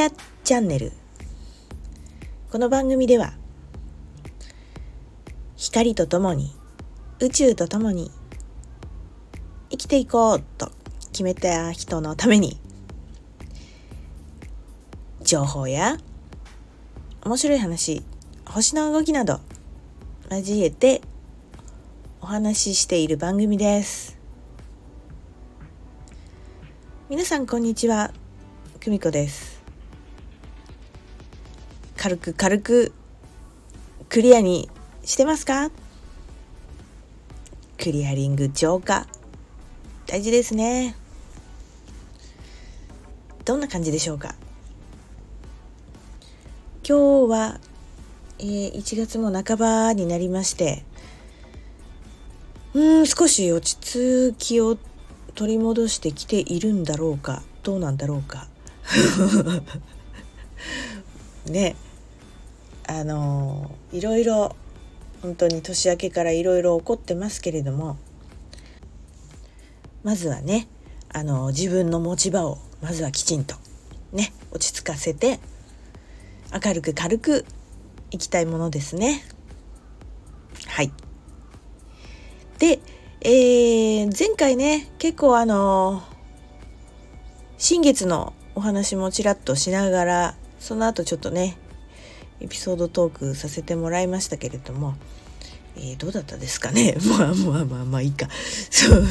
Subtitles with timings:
[0.00, 0.10] ア
[0.42, 0.92] チャンネル
[2.50, 3.34] この番組では
[5.56, 6.50] 光とともに
[7.20, 8.10] 宇宙とともに
[9.70, 10.72] 生きていこうと
[11.12, 12.58] 決めた人のために
[15.22, 15.96] 情報や
[17.24, 18.02] 面白い話
[18.46, 19.40] 星の動きなど
[20.30, 21.02] 交えて
[22.20, 24.18] お話ししている番組です。
[27.08, 28.12] 皆さんこんにちは。
[28.80, 29.53] 久美子です。
[32.04, 32.92] 軽く軽く
[34.10, 34.68] クリアに
[35.04, 35.70] してますか？
[37.78, 39.06] クリアリング浄化
[40.06, 40.96] 大事ですね。
[43.46, 44.34] どんな感じでしょうか？
[46.86, 47.58] 今日は、
[48.38, 50.84] えー、1月も半ばになりまして
[52.74, 54.76] うん少し落ち着きを
[55.34, 58.46] 取り戻してきているんだろうかどうなんだろうか。
[61.48, 61.76] ね。
[62.86, 64.54] あのいろいろ
[65.22, 67.96] 本当に年明けからいろいろ起こってますけれども
[70.02, 70.68] まずはね
[71.12, 73.56] あの自分の持ち場をまずはきちんと
[74.12, 75.40] ね落ち着かせて
[76.52, 77.46] 明るく軽く
[78.10, 79.24] いきたいものですね。
[80.66, 80.92] はい
[82.58, 82.80] で、
[83.20, 86.02] えー、前回ね結構あの
[87.58, 91.56] 新月のお話もちらっとしながらその後ちょっとね
[92.40, 94.94] エピソードトークさせてもらいましたけれども、
[95.76, 96.96] えー、どうだったですかね？
[97.18, 98.28] まあまあまあまあいいか。
[98.70, 99.02] そう。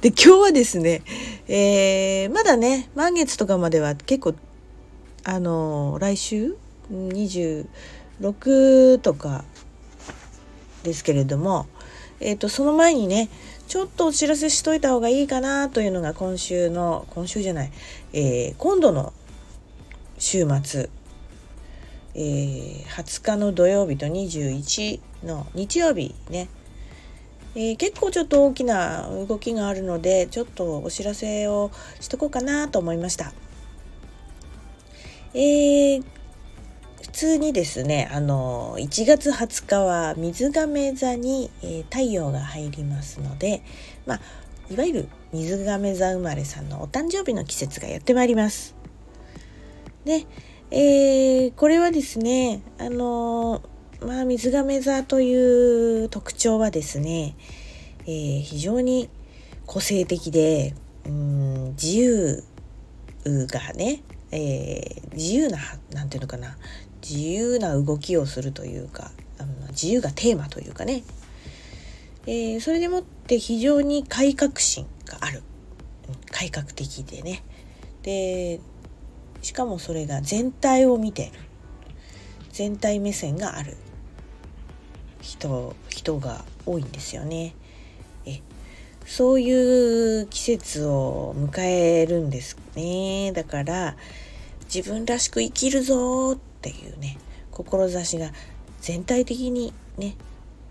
[0.00, 1.02] で今日はですね、
[1.48, 4.34] えー、まだね満月とかまでは結構
[5.24, 6.56] あの来週
[6.92, 9.44] ？26とか
[10.84, 11.66] ですけれども、
[12.20, 13.28] えーと、その前にね
[13.66, 17.72] ちょっとお知らせしといた方がいいかなというのが今週の今週じゃない、
[18.12, 19.12] えー、今度の
[20.18, 20.88] 週末、
[22.18, 26.48] えー、20日の土曜日と21の日曜日ね、
[27.54, 33.34] えー、結構ちょっと大きな動きがあるのでちょっとお知らせをしとこうかなと思いました。
[35.34, 36.04] えー、
[37.02, 43.60] 普通にですねあの1月20日は水亀座に、え、太陽が入りますので
[44.06, 44.20] まあ
[44.70, 48.74] いわゆる水亀座生まれさんのお誕生日の季節がやってまいります。
[50.06, 50.24] で、
[50.70, 53.62] えー、これはですね、あの
[54.00, 57.36] まあ、水亀座という特徴はですね、
[58.02, 59.08] えー、非常に
[59.64, 60.74] 個性的で、
[61.06, 62.44] うん、自由
[63.24, 65.58] がね、え、自由な、
[65.92, 66.56] なんていうのかな、
[67.00, 71.04] 自由な動きをするというか、あの自由がテーマというかね、
[72.26, 75.42] え、それでもって非常に改革心がある。
[76.32, 77.42] 改革的でね。
[78.02, 78.60] で、
[79.46, 81.30] しかもそれが全体を見てる
[82.50, 83.76] 全体目線がある
[85.20, 87.54] 人人が多いんですよね。
[88.26, 88.40] え
[89.06, 93.30] そういう季節を迎えるんですね。
[93.36, 93.96] だから
[94.64, 97.16] 自分らしく生きるぞっていうね
[97.52, 98.32] 志が
[98.80, 100.16] 全体的にね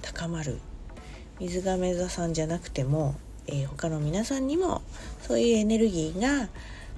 [0.00, 0.60] 高まる
[1.40, 3.16] 水亀座さんじゃなくても、
[3.48, 4.82] えー、他の皆さんにも
[5.22, 6.48] そういうエネルギーが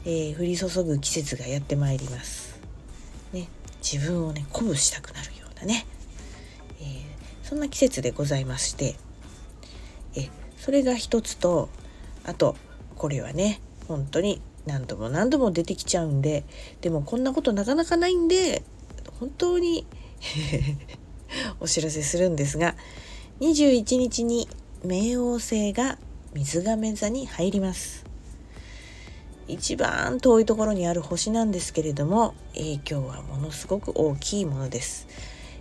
[0.05, 2.61] えー、降り注ぐ季節がやってまいります。
[3.33, 3.49] ね、
[3.83, 5.87] 自分をね鼓舞したくなるようなね、
[6.81, 7.07] えー、
[7.43, 8.97] そんな季節でございまして
[10.17, 11.69] えそれが一つと
[12.25, 12.57] あと
[12.97, 16.45] これはね本当に何度も何度も出てきちゃうんで
[16.81, 18.63] でもこんなことなかなかないんで
[19.19, 19.87] 本当に
[21.59, 22.77] お知らせするんですが
[23.41, 24.49] 21日に
[24.85, 25.99] 冥王星が
[26.35, 28.12] 水亀座に入ります。
[29.49, 35.07] 一番遠いところにある星なんですけれども影響はものすごく大きいものです。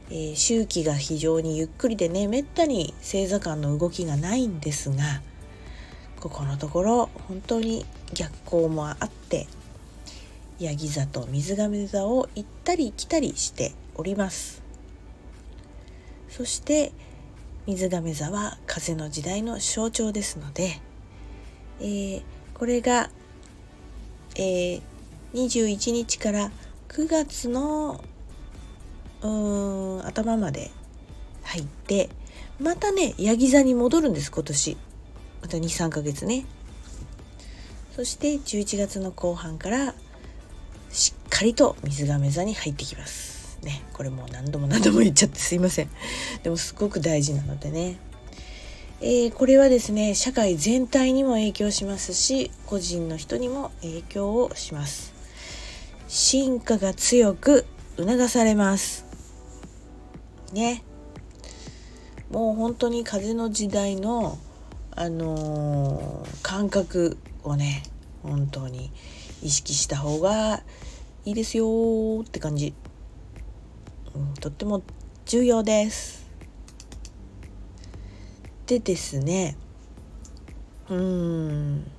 [0.09, 5.21] えー、周期が非常にゆっくりでねめったに星座間の動きがないんですが
[6.19, 9.47] ここのところ本当に逆行もあって
[10.59, 14.61] ヤギ座と水亀座を行ったり来たりしております
[16.29, 16.91] そして
[17.65, 20.81] 水亀座は風の時代の象徴ですので、
[21.79, 22.23] えー、
[22.53, 23.09] これが
[24.35, 24.81] えー、
[25.33, 26.51] 21日から
[26.89, 28.03] 9月の
[29.21, 30.71] うん頭まで
[31.43, 32.09] 入って
[32.59, 34.77] またねヤギ座に戻るんです今年。
[35.41, 36.45] また23ヶ月ね。
[37.95, 39.95] そして11月の後半から
[40.91, 43.59] しっかりと水亀座に入ってきます。
[43.63, 45.89] ねこれもう何度も何度も言っちゃってすいません。
[46.43, 47.97] でもすごく大事なのでね。
[49.03, 55.11] えー、これはですね社会全体にも影響しますし個人の人にも影響をします。
[56.07, 57.65] 進化が強く
[57.97, 59.05] 促されます。
[60.53, 60.83] ね。
[62.29, 64.37] もう本当に風の時代の
[64.91, 67.81] あのー、感覚をね
[68.21, 68.91] 本当に
[69.41, 70.61] 意識した方が
[71.25, 72.75] いいですよって感じ、
[74.13, 74.83] うん、とっても
[75.25, 76.20] 重要です。
[78.65, 79.57] でですね。
[80.89, 81.91] うーん。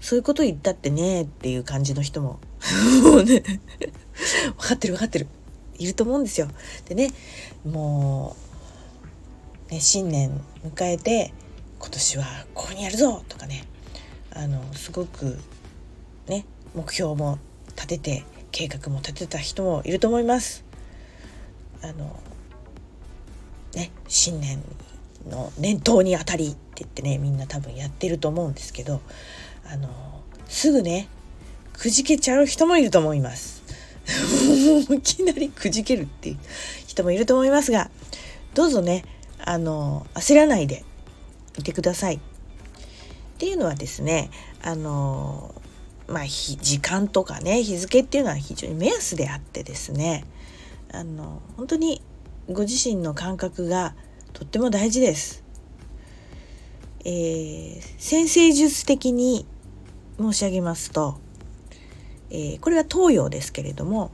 [0.00, 2.38] そういうこと言ったってねっていう感じの人も。
[3.02, 3.42] も うね。
[4.56, 5.26] 分かってる分かってる。
[5.78, 6.48] いると思うんですよ。
[6.86, 7.10] でね
[7.64, 8.36] も
[9.68, 11.32] う、ね、新年迎えて
[11.78, 12.24] 今年は
[12.54, 13.64] ここにやるぞとかね。
[14.30, 15.38] あのすごく
[16.26, 16.44] ね
[16.74, 17.38] 目標も
[17.76, 20.64] 立てて計画も立てた人もいると思います。
[21.82, 22.18] あの
[23.74, 24.62] ね新年
[25.26, 29.00] の念頭にあたりって言ってねみんな多分やってると思うんですけど
[29.70, 29.88] あの
[30.46, 31.08] すぐね
[31.72, 33.62] くじけちゃう人もいると思います。
[34.90, 36.38] いきなりくじけるっていう
[36.86, 37.90] 人もいると思いますが
[38.54, 39.04] どうぞね
[39.44, 40.82] あの焦らないで
[41.58, 42.16] いてください。
[42.16, 42.20] っ
[43.38, 44.30] ていうのはですね
[44.62, 45.54] あの
[46.08, 50.24] まあ時間とかね日付っていうのは非常に目安であってですね
[50.90, 52.02] あの本当に
[52.50, 53.94] ご自身の感覚が
[54.32, 55.44] とっても大事です。
[57.04, 59.46] えー、先生術的に
[60.18, 61.18] 申し上げますと、
[62.30, 64.10] えー、これは東洋ですけれども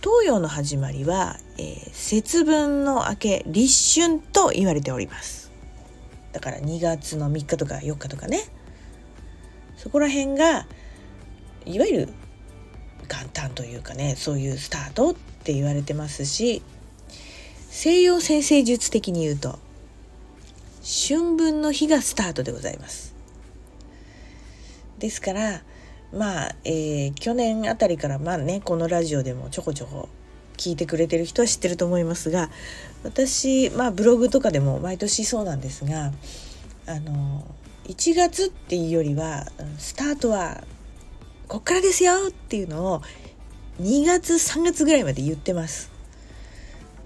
[0.00, 5.50] 東洋の始まりは、えー、節分の明け立春と言われております
[6.32, 8.42] だから2月の3日とか4日とかね
[9.76, 10.66] そこら辺が
[11.64, 12.08] いわゆる
[13.08, 16.62] 元旦というかねそういうスタートって言われてますし
[17.76, 19.58] 西洋先生術的に言うと
[21.08, 23.16] 春分の日がスタートでございます
[25.00, 25.60] ですから
[26.12, 30.08] まあ、えー、去年あたりからまあねこのラジオでもちょこちょこ
[30.56, 32.48] 聞いてくれてる人は知ってると思いますが
[33.02, 36.12] 私まあブログとかでも毎年そうなんですが
[36.86, 37.44] あの
[37.88, 39.46] 1月っていうよりは
[39.78, 40.62] スタートは
[41.48, 43.02] こっからですよっていうのを
[43.82, 45.93] 2月3月ぐらいまで言ってます。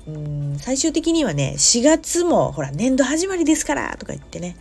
[0.09, 4.57] うん最終的にはね4月もほら年度始まりですからとか言ってね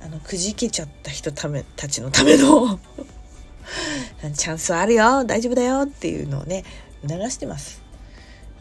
[0.00, 2.78] あのくじけちゃった人ためたちのための
[4.36, 6.64] チャンスはあるよ大丈夫だよっていうのをね
[7.06, 7.82] 促してます。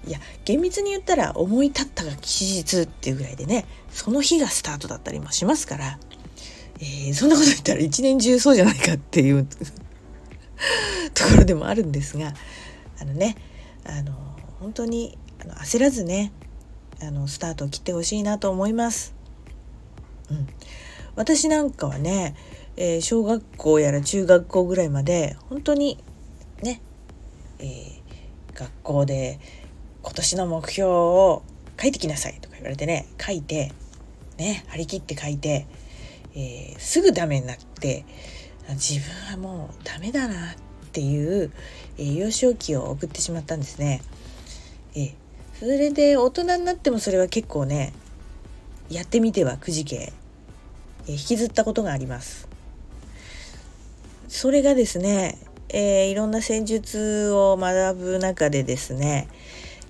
[0.08, 6.00] いや厳密に言ったら思い立ったが吉日っていうぐらいでねその日がスタートだったりもしますから、
[6.80, 9.46] えー、そんなこと言ったら一年中そうじゃないかっていう
[11.14, 12.34] ところでもあるんですが
[13.02, 13.36] あのね
[13.84, 14.14] あの
[14.62, 15.18] 本当に
[15.48, 16.32] の焦らずね
[17.02, 19.14] あのスタートを切ってほしいなと思います。
[20.30, 20.48] うん、
[21.16, 22.36] 私なんかはね、
[22.76, 25.98] えー、小学校やら中学校ぐらいまで本当に
[26.62, 26.82] ね、
[27.60, 28.02] えー、
[28.54, 29.40] 学校で
[30.02, 31.44] 今年の目標を
[31.80, 33.72] 書いてきなさいとか言われてね書いて
[34.38, 35.68] ね張り切って書いて、
[36.36, 38.06] えー、すぐダメになって
[38.70, 40.56] 自分はもうダメだなっ
[40.92, 41.52] ていう、
[41.98, 44.02] え、幼少期を送ってしまったんですね。
[44.96, 45.14] えー、
[45.60, 47.92] それで大人になってもそれは結構ね
[48.90, 50.14] やってみてはくじけ、
[51.08, 52.48] 引きずったことがあります。
[54.28, 55.38] それがですね、
[55.70, 59.28] えー、いろんな戦術を学ぶ中でですね、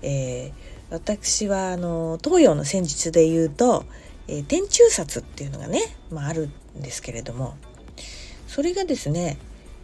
[0.02, 0.52] えー、
[0.90, 3.84] 私はあの東洋の戦術で言うと、
[4.26, 7.56] えー、天中殺っていうのがね、まあ、あるんですけれども
[8.46, 9.38] それがですね、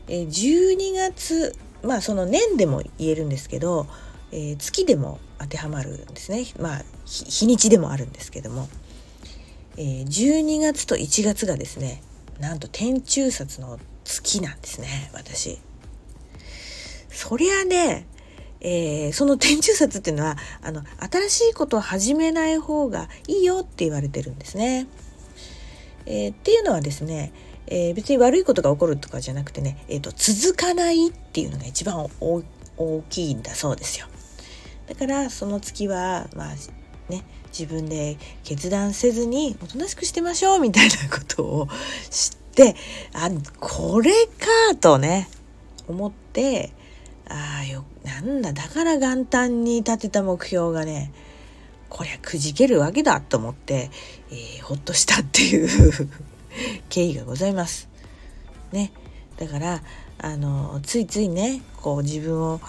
[0.08, 3.86] え12月まあその年でも言えるんですけど、
[4.32, 8.68] えー、月でも当てはまるんですねまあ日にちでもあるんですけども、
[9.76, 12.02] えー、12月と1月がですね
[12.40, 15.58] なんと天中殺の月なんですね私。
[17.08, 18.06] そりゃね
[18.66, 24.86] えー、その天中殺っていうのはあの新しいことを始めない方がいいよって言われてるんですね。
[26.06, 27.32] えー、っていうのはですね、
[27.66, 32.42] えー、別に悪いことが起こるとかじゃなくてね、えーと、続かないっていうのが一番大
[33.10, 34.06] きいんだそうですよ。
[34.86, 36.54] だからその月はまあ
[37.10, 41.68] ね自分で決断せずにおとなしくしてましょうみたいなことを
[42.10, 42.76] 知って
[43.12, 45.28] あこれかとね
[45.88, 46.72] 思って
[47.28, 51.12] ああよなんだだから元旦に立てた目標がね
[51.88, 53.90] こりゃくじけるわけだと思って、
[54.30, 56.08] えー、ほっとしたっていう
[56.90, 57.88] 経緯がございます。
[58.72, 58.90] ね、
[59.36, 59.82] だから
[60.18, 62.60] あのついついねこう自分を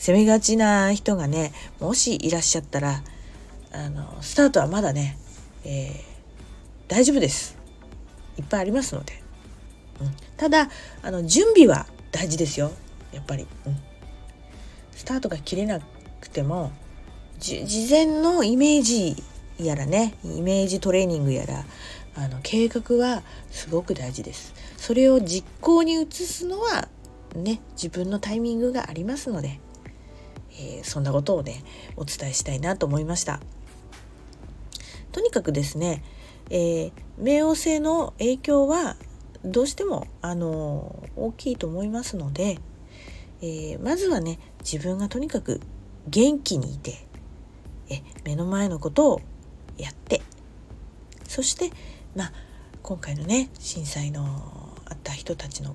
[0.00, 3.02] 責めがちな人がねもしいらっしゃったら
[3.70, 5.18] あのスタートはまだね、
[5.62, 5.92] えー、
[6.88, 7.58] 大丈夫です。
[8.38, 9.22] いっぱいありますので、
[10.00, 10.70] うん、ただ
[11.02, 12.72] あの準備は大事ですよ。
[13.12, 13.76] やっぱり、うん、
[14.92, 15.80] スタートが切れな
[16.20, 16.72] くても
[17.38, 19.22] 事前のイメージ
[19.58, 21.64] やらねイメージトレーニングやら
[22.16, 24.54] あの計画はすごく大事です。
[24.78, 26.88] それを実行に移すのは
[27.36, 29.60] ね自分のタイミングがありますので、
[30.60, 31.64] えー、そんなことをね
[31.96, 33.40] お伝えしたいなと思いました。
[35.12, 36.04] とにかくですね、
[36.50, 38.96] えー、冥王星の影響は
[39.44, 42.58] どうしてもあの大きいと思いますので、
[43.42, 45.60] え、まずはね自分がとにかく
[46.06, 47.06] 元気にいて
[47.88, 49.20] え目の前のことを
[49.78, 50.22] やって
[51.26, 51.70] そして
[52.14, 52.32] まあ
[52.82, 54.24] 今回のね震災の
[54.86, 55.74] あった人たちの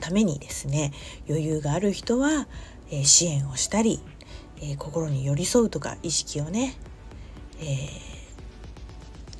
[0.00, 0.92] ためにですね
[1.28, 2.48] 余裕がある人は、
[2.90, 4.00] え、支援をしたり、
[4.60, 6.76] えー、心に寄り添うとか意識をね、
[7.60, 7.64] え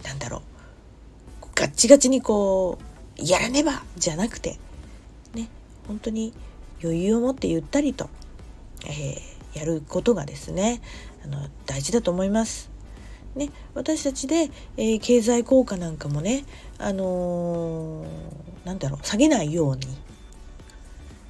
[0.02, 0.38] ー、なんだろ
[1.42, 4.58] うガッチガチにこうやらねばじゃなくて
[5.34, 5.48] ね
[5.86, 6.32] 本当に
[6.82, 8.08] 余裕を持ってゆったりと、
[8.86, 10.80] えー、やることがですね
[11.24, 12.70] あの大事だと思います。
[13.36, 16.44] ね、私たちで、えー、経済効果なんかもね、
[16.78, 19.86] あのー、なんだろう下げないように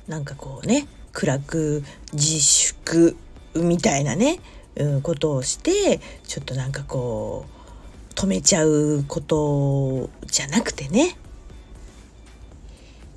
[0.08, 3.16] なんかこうね暗く自粛
[3.54, 4.40] みたいなね、
[4.76, 7.46] うん、ことをしてちょっとなんかこ
[8.10, 11.16] う止めちゃうことじゃなくてね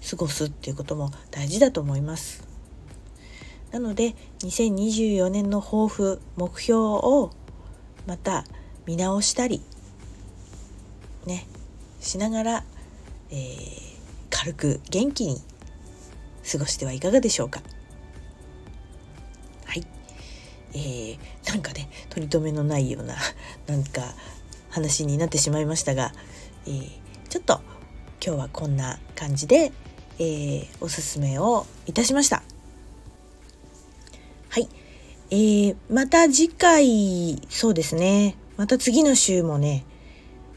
[0.09, 2.53] 過ごすっていうことも大事だと思います。
[3.71, 7.31] なので2024年の抱負目標を
[8.05, 8.45] また
[8.85, 9.61] 見直したり
[11.25, 11.47] ね
[11.99, 12.63] しながら、
[13.31, 13.77] えー、
[14.29, 15.41] 軽く元気に
[16.51, 17.61] 過ごしてはいかがでしょうか
[19.65, 19.87] はい
[20.73, 21.17] えー、
[21.49, 23.15] なんかね取り留めのないような
[23.67, 24.15] なんか
[24.69, 26.13] 話になってしまいましたが、
[26.65, 26.89] えー、
[27.29, 27.61] ちょっと
[28.25, 29.71] 今日はこんな感じで、
[30.19, 32.43] えー、おすすめをいたしました。
[34.49, 34.69] はい、
[35.29, 38.35] えー、また次回そうですね。
[38.57, 39.83] また次の週もね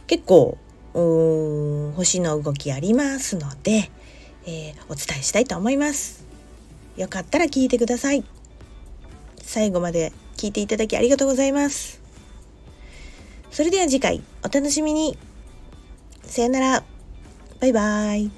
[0.07, 0.59] 結構
[0.93, 3.91] 星の動きありますので、
[4.47, 6.25] えー、お伝えしたいと思います。
[6.97, 8.36] よかったら聞いてください。
[9.47, 12.03] 最後まで聞いていただきありがとうございます。
[13.50, 15.17] それでは次回お楽しみに。
[16.25, 16.85] さよなら。
[17.61, 18.31] バイバーイ。